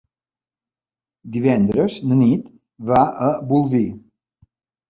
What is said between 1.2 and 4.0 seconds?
Divendres na Nit va a Bolvir.